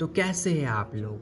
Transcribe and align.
तो 0.00 0.06
कैसे 0.06 0.50
हैं 0.50 0.66
आप 0.66 0.90
लोग? 0.94 1.18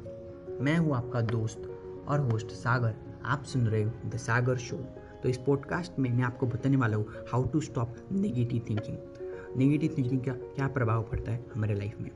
मैं 0.61 0.77
हूँ 0.79 0.95
आपका 0.95 1.21
दोस्त 1.21 1.63
और 2.09 2.21
होस्ट 2.21 2.47
सागर। 2.47 2.95
आप 3.25 3.45
सुन 3.45 3.67
रहे 3.67 3.83
हो 3.83 3.91
द 4.07 4.17
सागर 4.17 4.57
शो 4.57 4.77
तो 5.23 5.29
इस 5.29 5.37
पॉडकास्ट 5.37 5.99
में 5.99 6.13
मैं 6.13 6.25
आपको 6.25 6.47
बताने 6.47 6.77
वाला 6.77 6.97
हूँ 6.97 7.07
how 7.33 7.45
to 7.45 7.61
stop 7.61 7.97
negative 8.13 8.63
thinking 8.71 8.99
negative 9.57 9.95
thinking 9.99 10.21
का 10.21 10.33
क्या 10.33 10.69
प्रभाव 10.69 11.03
पड़ता 11.03 11.33
है 11.33 11.45
हमारे 11.55 11.75
लाइफ 11.75 12.01
में? 12.01 12.11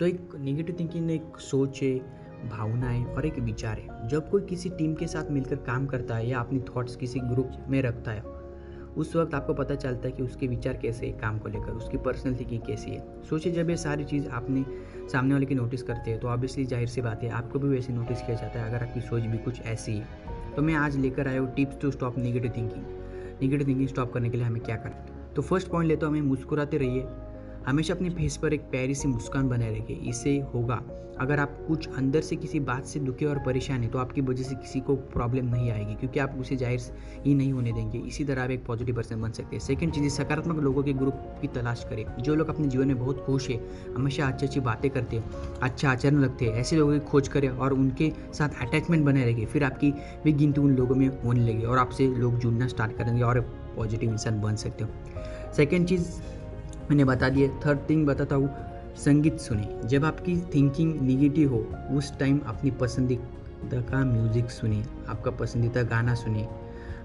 तो 0.00 0.06
एक 0.06 0.30
नेगेटिव 0.34 0.76
थिंकिंग 0.80 1.10
एक 1.10 1.38
सोच 1.38 1.82
है, 1.82 1.98
भावनाएँ 2.48 3.04
और 3.04 3.26
एक 3.26 3.38
विचार 3.38 3.78
है। 3.78 4.08
जब 4.08 4.30
कोई 4.30 4.42
किसी 4.42 4.68
टीम 4.68 4.94
के 4.94 5.06
साथ 5.06 5.30
मिलकर 5.30 5.56
काम 5.56 5.86
करता 5.86 6.16
है 6.16 6.28
या 6.28 6.40
अपनी 6.40 6.60
थॉट्स 6.60 6.96
किसी 6.96 7.20
ग्रुप 7.20 7.50
में 7.68 7.82
रखता 7.82 8.10
है 8.10 8.37
उस 8.96 9.14
वक्त 9.16 9.34
आपको 9.34 9.54
पता 9.54 9.74
चलता 9.74 10.08
है 10.08 10.12
कि 10.12 10.22
उसके 10.22 10.46
विचार 10.46 10.76
कैसे 10.76 11.06
है, 11.06 11.12
काम 11.12 11.38
को 11.38 11.48
लेकर, 11.48 11.72
उसकी 11.72 11.96
पर्सनल 11.98 12.34
थिंकिंग 12.34 12.62
कैसी 12.62 12.90
है। 12.90 13.02
सोचिए, 13.30 13.52
जब 13.52 13.70
ये 13.70 13.76
सारी 13.76 14.04
चीज़ 14.04 14.28
आपने 14.30 14.64
सामने 15.08 15.34
वाले 15.34 15.46
की 15.46 15.54
नोटिस 15.54 15.82
करते 15.82 16.10
हैं 16.10 16.20
तो 16.20 16.28
ऑब्वियसली 16.28 16.64
ज़ाहिर 16.64 16.88
सी 16.88 17.00
बात 17.00 17.22
है, 17.22 17.30
आपको 17.32 17.58
भी 17.58 17.68
वैसे 17.68 17.92
नोटिस 17.92 18.22
किया 18.22 18.36
जाता 18.36 18.60
है, 18.60 18.68
अगर 18.68 18.86
आपकी 18.86 19.00
सोच 19.00 19.22
भी 19.22 19.38
कुछ 19.38 19.60
ऐसी 19.62 19.96
है। 19.96 20.54
तो 20.56 20.62
मैं 20.62 20.74
आज 20.76 20.96
लेकर 20.96 21.28
आया 21.28 21.40
हूँ 21.40 21.54
tips 21.54 21.80
to 21.80 21.90
stop 21.90 22.18
negative 22.18 22.52
thinking 22.56 22.84
negative 23.42 23.66
thinking 23.66 23.88
stop 23.88 24.12
करने 24.12 24.30
के 24.30 24.36
लिए 24.36 24.46
हमें 24.46 24.62
क्या 24.62 24.76
करना 24.76 25.32
तो 25.36 25.42
फ़र्स्ट 25.42 25.68
पॉइंट 25.68 25.88
लेते 25.88 26.06
हूँ, 26.06 26.16
हमें 26.16 26.28
मुस्कुराते 26.28 26.78
रहिए। 26.78 27.02
हमेशा 27.68 27.94
अपने 27.94 28.10
फेस 28.10 28.36
पर 28.36 28.52
एक 28.52 28.60
प्यारी 28.70 28.94
सी 28.94 29.08
मुस्कान 29.08 29.48
बनाए 29.48 29.78
रखिए, 29.78 29.96
इससे 30.08 30.38
होगा। 30.54 30.82
अगर 31.20 31.40
आप 31.40 31.56
कुछ 31.68 31.88
अंदर 31.90 32.20
से 32.20 32.36
किसी 32.36 32.58
बात 32.60 32.84
से 32.86 33.00
दुखे 33.00 33.24
और 33.26 33.38
परेशान 33.46 33.82
है 33.82 33.88
तो 33.90 33.98
आपकी 33.98 34.20
वजह 34.20 34.42
से 34.42 34.54
किसी 34.56 34.80
को 34.80 34.94
प्रॉब्लम 35.14 35.46
नहीं 35.46 35.70
आएगी, 35.70 35.94
क्योंकि 35.94 36.20
आप 36.20 36.36
उसे 36.40 36.56
ज़ाहिर 36.56 36.80
ही 37.24 37.34
नहीं 37.34 37.52
होने 37.52 37.72
देंगे। 37.72 37.98
इसी 38.00 38.24
तरह 38.24 38.42
आप 38.42 38.50
एक 38.50 38.64
पॉजिटिव 38.66 38.96
पर्सन 38.96 39.20
बन 39.22 39.32
सकते 39.32 39.56
हैं। 39.56 39.62
सेकंड 39.64 39.92
चीज़, 39.92 40.08
सकारात्मक 40.12 40.62
लोगों 40.64 40.82
के 40.82 40.92
ग्रुप 40.92 41.38
की 41.40 41.48
तलाश 41.50 41.84
करें। 41.90 42.04
जो 42.18 42.34
लोग 42.34 42.48
अपने 42.48 42.68
जीवन 42.68 42.88
में 42.88 42.98
बहुत 42.98 43.24
खुश 43.26 43.48
है, 43.50 43.60
हमेशा 43.96 44.28
अच्छी 44.28 44.46
अच्छी 44.46 44.60
बातें 44.62 44.90
करते 44.90 45.16
हैं 45.16 45.58
अच्छा 45.62 45.90
आचरण 45.90 46.24
रखते 46.24 46.44
हैं, 46.44 46.54
ऐसे 46.54 46.76
लोगों 46.76 46.92
की 46.92 47.06
खोज 47.06 47.28
करें 47.28 47.48
और 47.48 47.72
उनके 47.72 48.12
साथ 48.32 48.62
अटैचमेंट 48.66 49.04
बनाए 49.04 49.30
रखें 49.32 49.44
फिर 49.46 49.64
आपकी 49.64 49.92
भी 50.24 50.32
गिनती 50.34 50.60
उन 50.60 50.76
लोगों 50.76 50.94
में 50.94 51.08
होने 51.24 51.46
लगी 51.48 51.64
और 51.64 51.78
आपसे 51.78 52.06
लोग 52.16 52.38
जुड़ना 52.38 52.68
स्टार्ट 52.68 52.96
करेंगे 52.98 53.22
और 53.22 53.40
पॉजिटिव 53.76 54.10
इंसान 54.10 54.40
बन 54.40 54.56
सकते 54.56 54.84
हो। 54.84 55.52
सेकेंड 55.56 55.86
चीज़ 55.86 56.10
मैंने 56.90 57.04
बता 57.04 57.28
दिया 57.28 57.48
थर्ड 57.66 57.78
थिंग 57.90 58.06
बताता 58.06 58.36
हूँ, 58.36 58.48
संगीत 58.96 59.38
सुने 59.40 59.88
जब 59.88 60.04
आपकी 60.04 60.36
थिंकिंग 60.54 61.00
निगेटिव 61.00 61.52
हो, 61.52 61.58
उस 61.96 62.18
टाइम 62.18 62.40
अपनी 62.46 62.70
पसंदीदा 62.70 63.80
का 63.80 64.04
म्यूज़िक 64.04 64.50
सुने 64.50 64.82
आपका 65.08 65.30
पसंदीदा 65.30 65.82
गाना 65.84 66.14
सुनिए। 66.14 66.48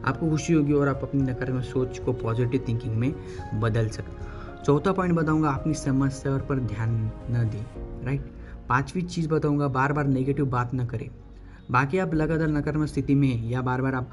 आपको 0.06 0.30
खुशी 0.30 0.54
होगी 0.54 0.74
और 0.74 0.88
आप 0.88 1.04
अपनी 1.04 1.22
नकारात्मक 1.22 1.64
सोच 1.64 2.00
को 2.00 2.14
पॉजिटिव 2.14 2.66
थिंकिंग 2.68 2.96
में 2.96 3.14
बदल 3.62 3.88
सकते 3.90 4.64
चौथा 4.64 4.92
पॉइंट 4.92 5.14
बताऊँगा, 5.16 5.50
अपनी 5.50 5.74
समस्या 5.74 6.38
पर 6.40 6.60
ध्यान 6.62 6.92
न 7.32 7.50
दें 7.50 8.06
राइट 8.06 8.32
पांचवी 8.70 9.02
चीज़ 9.02 9.28
बताऊँगा 9.30 9.68
बार 9.70 9.94
बार 9.94 10.08
नेगेटिव 10.08 10.46
बात 10.46 10.74
न 10.76 10.86
करें। 10.86 11.10
बाकी 11.72 11.98
आप 11.98 12.14
लगातार 12.14 12.48
नकारात्मक 12.48 12.88
स्थिति 12.88 13.16
में 13.16 13.28
हैं 13.28 13.50
या 13.50 13.62
बार 13.62 13.82
बार 13.82 13.96
आप 13.96 14.12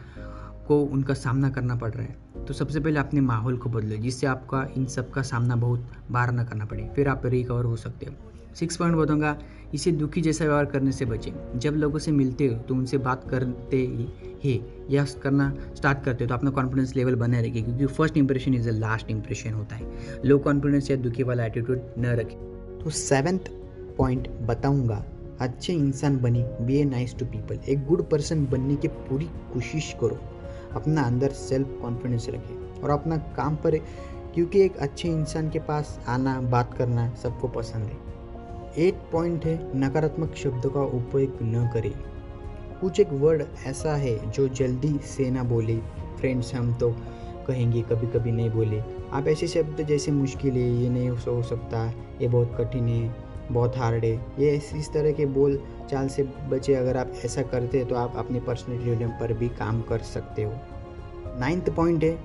को 0.71 0.81
उनका 0.87 1.15
सामना 1.17 1.51
करना 1.51 1.75
पड़ 1.77 1.91
रहा 1.91 2.03
है। 2.03 2.45
तो 2.47 2.55
सबसे 2.55 2.81
पहले 2.81 3.01
अपने 3.01 3.21
माहौल 3.21 3.57
को 3.57 3.71
बदलो, 3.71 3.97
जिससे 3.97 4.27
आपका 4.29 4.67
इन 4.77 4.85
सब 4.87 5.11
का 5.11 5.23
सामना 5.25 5.57
बहुत 5.59 5.93
बार 6.11 6.33
ना 6.33 6.45
करना 6.45 6.65
पड़े। 6.65 6.89
फिर 6.97 7.09
आप 7.09 7.27
रिकवर 7.27 7.65
हो 7.65 7.77
सकते 7.77 8.07
हो। 8.07 8.55
सिक्स 8.57 8.77
पॉइंट 8.77 8.97
बताऊँगा, 8.97 9.37
इसे 9.75 9.91
दुखी 9.93 10.21
जैसा 10.21 10.45
व्यवहार 10.45 10.65
करने 10.67 10.93
से 10.93 11.05
बचें। 11.05 11.59
जब 11.59 11.75
लोगों 11.75 11.99
से 11.99 12.13
मिलते 12.13 12.47
हो 12.47 12.57
तो 12.59 12.75
उनसे 12.75 12.99
बात 12.99 13.29
करते 13.31 13.77
ही 14.43 14.61
या 14.91 15.05
करना 15.23 15.53
स्टार्ट 15.77 16.03
करते 16.05 16.25
हो 16.25 16.29
तो 16.29 16.35
अपना 16.35 16.51
कॉन्फिडेंस 16.51 16.95
लेवल 16.97 17.15
बने 17.15 17.43
रखे, 17.43 17.63
क्योंकि 17.63 17.87
first 17.87 18.17
impression 18.17 18.55
is 18.55 18.69
the 18.71 18.73
last 18.75 19.11
impression 19.11 19.53
होता 19.53 19.77
है। 19.77 20.21
लो 20.25 20.39
कॉन्फिडेंस 20.39 20.91
या 20.91 20.97
दुखी 20.97 21.23
वाला 21.23 21.45
एटीट्यूड 21.45 21.81
न 21.99 22.15
रखें। 22.15 22.37
तो 22.79 22.91
सेवेंथ 22.91 23.51
पॉइंट 23.99 24.29
बताऊँगा, 24.49 25.05
अच्छे 25.41 25.73
इंसान 25.73 26.19
बने 26.19 26.45
be 26.61 26.77
a 26.77 26.85
nice 26.87 27.17
to 27.19 27.27
people 27.27 27.59
एक 27.69 27.87
गुड 27.87 28.09
पर्सन 28.11 28.47
बनने 28.47 28.77
की 28.77 28.89
पूरी 28.89 29.31
कोशिश 29.53 29.95
करो। 30.01 30.21
अपना 30.75 31.03
अंदर 31.03 31.31
सेल्फ 31.31 31.79
कॉन्फिडेंस 31.83 32.27
रखें 32.29 32.83
और 32.83 32.91
अपना 32.91 33.17
काम 33.37 33.57
पर, 33.57 33.77
क्योंकि 34.35 34.61
एक 34.61 34.77
अच्छे 34.77 35.09
इंसान 35.09 35.51
के 35.51 35.59
पास 35.59 35.99
आना, 36.09 36.41
बात 36.41 36.75
करना 36.75 37.09
सबको 37.15 37.49
पसंद 37.49 37.85
है। 37.85 38.09
एक 38.79 38.95
पॉइंट 39.13 39.45
है, 39.45 39.59
नकारात्मक 39.77 40.35
शब्दों 40.35 40.71
का 40.71 40.81
उपयोग 40.81 41.39
न 41.43 41.71
करें। 41.75 41.93
कुछ 42.81 43.01
एक 43.01 43.13
वर्ड 43.13 43.45
ऐसा 43.67 43.95
है 43.97 44.31
जो 44.31 44.49
जल्दी 44.49 44.99
से 45.05 45.31
ना 45.31 45.43
बोले। 45.45 45.77
फ्रेंड्स 46.19 46.55
हम 46.55 46.73
तो 46.75 46.91
कहेंगे 47.47 47.83
कभी 47.83 48.07
कभी 48.07 48.33
नहीं 48.33 48.51
बोले। 48.51 48.81
आप 49.13 49.29
ऐसे 49.29 49.47
शब्द 49.47 49.81
जैसे 49.83 50.13
मुश्किल 50.13 50.55
है, 50.55 50.71
ये 50.73 50.89
नहीं 50.89 51.09
हो 51.09 51.43
सकता, 51.43 51.87
ये 52.21 52.29
बहुत 52.29 52.55
कठिन 52.59 52.89
है। 52.89 53.30
बहुत 53.51 53.77
हार्ड 53.77 54.05
है। 54.05 54.13
ये 54.39 54.55
इस 54.77 54.93
तरह 54.93 55.13
के 55.13 55.27
बोल 55.29 55.59
चाल 55.91 56.09
से 56.09 56.23
बचे 56.49 56.75
अगर 56.75 56.97
आप 56.97 57.13
ऐसा 57.25 57.43
करते 57.45 57.79
हैं 57.79 57.89
तो 57.89 57.95
आप 57.95 58.17
अपने 58.17 58.41
पर्सनल 58.41 59.09
पर 59.21 59.33
भी 59.33 59.49
काम 59.59 59.81
कर 59.83 59.99
सकते 60.07 60.43
हो। 60.43 60.53
नाइन्थ 61.41 61.71
पॉइंट 61.71 62.05
है, 62.05 62.19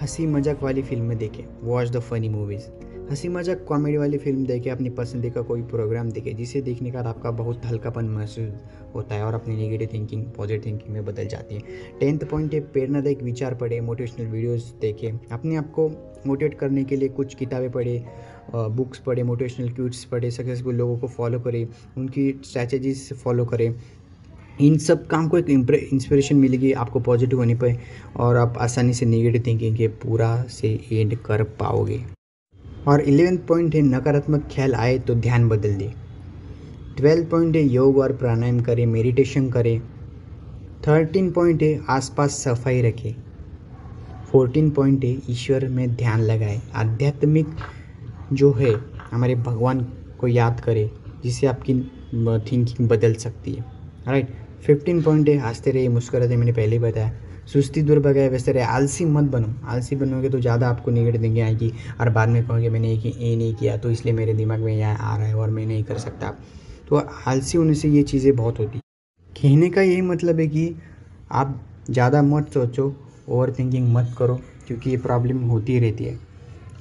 हँसी 0.00 0.26
मज़ाक 0.26 0.62
वाली 0.62 0.82
फ़िल्में 0.82 1.16
देखें। 1.18 1.44
वॉच 1.62 1.90
द 1.90 2.00
फनी 2.00 2.28
मूवीज़ 2.28 2.68
हँसी 3.10 3.28
मज़ाक 3.28 3.64
कॉमेडी 3.68 3.96
वाली 3.96 4.18
फ़िल्म 4.18 4.44
देखें, 4.46 4.70
अपनी 4.70 4.90
पसंदी 4.90 5.28
का 5.30 5.42
कोई 5.42 5.62
प्रोग्राम 5.64 6.10
देखें, 6.12 6.34
जिसे 6.36 6.60
देखने 6.62 6.90
का 6.90 7.00
आपका 7.00 7.30
बहुत 7.30 7.64
हल्कापन 7.66 8.04
महसूस 8.06 8.48
होता 8.94 9.14
है 9.14 9.22
और 9.24 9.34
अपनी 9.34 9.54
नेगेटिव 9.56 9.88
थिंकिंग 9.92 10.24
पॉजिटिव 10.36 10.64
थिंकिंग 10.64 10.94
में 10.94 11.04
बदल 11.04 11.26
जाती 11.26 11.54
है। 11.54 11.60
टेंथ 12.00 12.24
पॉइंट 12.30 12.54
है, 12.54 12.60
प्रेरणादायक 12.62 13.22
विचार 13.22 13.54
पढ़े 13.54 13.80
मोटिवेशनल 13.80 14.26
वीडियोस 14.26 14.74
देखें। 14.80 15.18
अपने 15.32 15.56
आप 15.56 15.70
को 15.72 15.88
मोटिवेट 16.26 16.54
करने 16.54 16.84
के 16.84 16.96
लिए 16.96 17.08
कुछ 17.10 17.34
किताबें 17.34 17.70
पढ़े 17.72 18.02
बुक्स 18.52 18.98
पढ़े 19.06 19.22
मोटिवेशनल 19.22 19.70
क्यूट्स 19.70 20.04
पढ़े 20.04 20.30
सक्सेसफुल 20.30 20.74
लोगों 20.74 20.98
को 20.98 21.08
फॉलो 21.08 21.40
करें, 21.40 21.66
उनकी 21.96 22.30
स्ट्रैटेजीज 22.44 23.12
फॉलो 23.14 23.44
करें। 23.44 23.74
इन 24.60 24.78
सब 24.80 25.06
काम 25.06 25.28
को 25.28 25.38
एक 25.38 25.50
इंस्पिरेशन 25.92 26.36
मिलेगी 26.36 26.72
आपको 26.74 27.00
पॉजिटिव 27.00 27.38
होने 27.38 27.54
पर 27.54 27.76
और 28.16 28.36
आप 28.36 28.58
आसानी 28.60 28.94
से 28.94 29.06
नेगेटिव 29.06 29.42
थिंकिंग 29.46 29.76
के 29.76 29.88
पूरा 29.98 30.42
से 30.50 30.78
एंड 30.92 31.16
कर 31.18 31.42
पाओगे। 31.60 32.00
और 32.88 33.00
इलेवेंथ 33.00 33.38
पॉइंट 33.38 33.74
है 33.74 33.80
नकारात्मक 33.82 34.48
ख्याल 34.52 34.74
आए 34.74 34.98
तो 34.98 35.14
ध्यान 35.16 35.48
बदल 35.48 35.74
दे। 35.74 35.90
ट्वेल्थ 36.96 37.28
पॉइंट 37.30 37.56
है 37.56 37.62
योग 37.62 37.98
और 37.98 38.12
प्राणायाम 38.12 38.60
करें 38.60 38.84
मेडिटेशन 38.86 39.50
करें। 39.50 39.80
थर्टीन 40.86 41.30
पॉइंट 41.30 41.62
है 41.62 41.80
आसपास 41.88 42.38
सफ़ाई 42.44 42.80
रखें। 42.82 43.14
फोर्टीन 44.32 44.70
पॉइंट 44.70 45.04
है 45.04 45.16
ईश्वर 45.30 45.68
में 45.68 45.94
ध्यान 45.96 46.20
लगाए। 46.20 46.60
आध्यात्मिक 46.74 47.46
जो 48.32 48.52
है, 48.52 48.74
हमारे 49.10 49.34
भगवान 49.34 49.80
को 50.20 50.28
याद 50.28 50.60
करें, 50.60 50.90
जिससे 51.22 51.46
आपकी 51.46 51.74
थिंकिंग 52.42 52.88
बदल 52.88 53.14
सकती 53.16 53.52
है। 53.52 53.64
राइट 54.06 54.34
फिफ्टीन 54.62 55.02
पॉइंट 55.02 55.28
है 55.28 55.36
हँसते 55.38 55.70
रहिए, 55.70 55.88
मुस्कुराते 55.88 56.36
मैंने 56.36 56.52
पहले 56.52 56.76
ही 56.76 56.82
बताया। 56.82 57.12
सुस्ती 57.48 57.82
दूर 57.82 57.98
भगाए 58.00 58.28
वैसे 58.28 58.52
रहे, 58.52 58.62
आलसी 58.64 59.04
मत 59.06 59.24
बनो। 59.26 59.48
आलसी 59.66 59.96
बनोगे 59.96 60.28
तो 60.30 60.40
ज़्यादा 60.40 60.68
आपको 60.68 60.90
निगेटिव 60.90 61.22
थिंकिंग 61.22 61.44
आएगी 61.44 61.72
और 62.00 62.08
बाद 62.10 62.28
में 62.28 62.46
कहोगे, 62.46 62.68
मैंने 62.70 62.92
एक 62.92 63.06
ये 63.06 63.34
नहीं 63.36 63.54
किया 63.54 63.76
तो 63.76 63.90
इसलिए 63.90 64.14
मेरे 64.14 64.34
दिमाग 64.34 64.60
में 64.60 64.72
यह 64.74 64.88
आ 64.88 65.16
रहा 65.16 65.26
है 65.26 65.34
और 65.34 65.50
मैं 65.50 65.66
नहीं 65.66 65.84
कर 65.84 65.98
सकता। 65.98 66.34
तो 66.88 66.96
आलसी 67.26 67.58
होने 67.58 67.74
से 67.74 67.88
ये 67.88 68.02
चीज़ें 68.04 68.34
बहुत 68.36 68.58
होती 68.58 68.78
कहने 69.32 69.70
का 69.70 69.82
यही 69.82 70.00
मतलब 70.02 70.40
है 70.40 70.46
कि 70.48 70.74
आप 71.32 71.60
ज़्यादा 71.90 72.22
मत 72.24 72.50
सोचो 72.54 72.94
ओवर 73.28 73.52
थिंकिंग 73.52 73.88
मत 73.88 74.14
करो, 74.18 74.40
क्योंकि 74.66 74.90
ये 74.90 74.96
प्रॉब्लम 74.98 75.38
होती 75.44 75.78
रहती 75.80 76.04
है। 76.04 76.18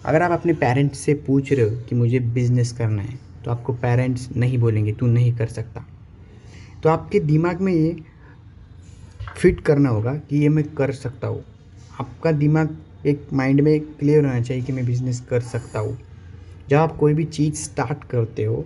अगर 0.05 0.21
आप 0.21 0.31
अपने 0.31 0.53
पेरेंट्स 0.55 0.99
से 0.99 1.13
पूछ 1.27 1.51
रहे 1.53 1.61
हो 1.61 1.75
कि 1.79 1.95
मुझे 1.95 2.19
बिज़नेस 2.19 2.71
करना 2.71 3.01
है 3.01 3.17
तो 3.45 3.51
आपको 3.51 3.73
पेरेंट्स 3.75 4.29
नहीं 4.35 4.57
बोलेंगे, 4.57 4.93
तू 4.93 5.07
नहीं 5.07 5.33
कर 5.35 5.47
सकता। 5.47 5.85
तो 6.83 6.89
आपके 6.89 7.19
दिमाग 7.21 7.61
में 7.61 7.73
ये 7.73 7.95
फिट 9.37 9.59
करना 9.61 9.89
होगा 9.89 10.13
कि 10.29 10.37
ये 10.37 10.49
मैं 10.49 10.63
कर 10.75 10.91
सकता 10.93 11.27
हूँ। 11.27 11.43
आपका 11.99 12.31
दिमाग 12.33 12.75
एक 13.05 13.27
माइंड 13.33 13.61
में 13.61 13.79
क्लियर 13.79 14.25
होना 14.25 14.41
चाहिए 14.41 14.63
कि 14.63 14.73
मैं 14.73 14.85
बिज़नेस 14.85 15.19
कर 15.29 15.41
सकता 15.41 15.79
हूँ। 15.79 15.97
जब 16.69 16.77
आप 16.77 16.95
कोई 16.97 17.13
भी 17.13 17.25
चीज़ 17.25 17.55
स्टार्ट 17.55 18.03
करते 18.03 18.43
हो 18.43 18.65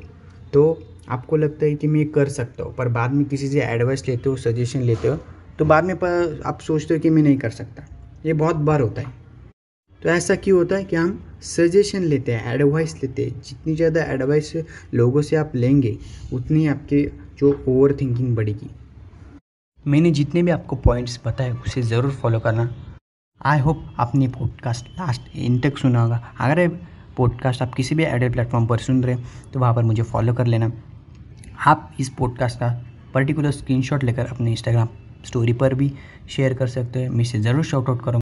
तो 0.54 0.64
आपको 1.10 1.38
लगता 1.38 1.66
है 1.66 1.76
कि 1.76 1.88
मैं 1.88 2.00
ये 2.00 2.06
कर 2.08 2.30
सकता 2.30 2.64
हूँ, 2.64 2.74
पर 2.76 2.88
बाद 2.90 3.14
में 3.14 3.24
किसी 3.26 3.48
से 3.48 3.62
एडवाइस 3.62 4.08
लेते 4.08 4.30
हो 4.30 4.36
सजेशन 4.38 4.82
लेते 4.82 5.08
हो 5.08 5.16
तो 5.60 5.66
बाद 5.66 5.84
में 5.84 5.96
पर 5.96 6.42
आप 6.46 6.60
सोचते 6.62 6.94
हो 6.94 7.00
कि 7.00 7.10
मैं 7.10 7.24
नहीं 7.24 7.38
कर 7.38 7.50
सकता। 7.52 7.84
ये 8.26 8.34
बहुत 8.36 8.56
बार 8.58 8.82
होता 8.82 9.02
है। 9.02 9.14
तो 10.02 10.10
ऐसा 10.10 10.36
क्यों 10.36 10.58
होता 10.58 10.76
है 10.76 10.84
कि 10.84 10.96
हम 10.96 11.20
सजेशन 11.46 12.04
लेते 12.04 12.32
हैं 12.32 12.54
एडवाइस 12.54 12.96
लेते 13.04 13.26
हैं। 13.26 13.42
जितनी 13.42 13.76
ज़्यादा 13.76 14.04
एडवाइस 14.04 14.54
लोगों 14.94 15.22
से 15.22 15.36
आप 15.36 15.52
लेंगे, 15.56 15.98
उतनी 16.34 16.66
आपके 16.68 17.10
जो 17.40 17.52
ओवर 17.68 17.96
थिंकिंग 18.02 18.36
बढ़ेगी। 18.36 18.70
मैंने 19.86 20.12
जितने 20.12 20.42
भी 20.44 20.52
आपको 20.52 20.76
पॉइंट्स 20.78 21.20
बताए, 21.26 21.52
उसे 21.52 21.82
ज़रूर 21.82 22.12
फॉलो 22.14 22.40
करना। 22.40 22.70
आई 23.42 23.60
होप 23.60 23.84
आपने 24.00 24.28
पॉडकास्ट 24.30 24.88
लास्ट 24.90 25.36
इन 25.36 25.60
तक 25.60 25.78
सुना 25.78 26.02
होगा। 26.02 26.22
अगर 26.40 26.68
पॉडकास्ट 27.18 27.62
आप 27.62 27.74
किसी 27.74 27.96
भी 27.96 28.04
एडेड 28.04 28.34
प्लेटफॉर्म 28.34 28.66
पर 28.68 28.78
सुन 28.80 29.04
रहे 29.04 29.16
हैं 29.16 29.52
तो 29.54 29.60
वहाँ 29.60 29.74
पर 29.76 29.84
मुझे 29.84 30.04
फॉलो 30.04 30.34
कर 30.34 30.48
लेना। 30.48 30.72
आप 31.68 31.92
इस 32.00 32.10
पॉडकास्ट 32.10 32.60
का 32.60 32.70
पर्टिकुलर 33.14 33.52
स्क्रीनशॉट 33.52 34.04
लेकर 34.04 34.28
अपने 34.28 34.52
इंस्टाग्राम 34.52 34.88
स्टोरी 35.26 35.54
पर 35.54 35.74
भी 35.74 35.92
शेयर 36.30 36.54
कर 36.54 36.68
सकते 36.70 37.00
हैं। 37.00 37.10
मैं 37.10 37.22
इसे 37.22 37.40
ज़रूर 37.40 37.64
शॉर्ट 37.64 37.90
आउट 37.90 38.04
करूँगा। 38.04 38.21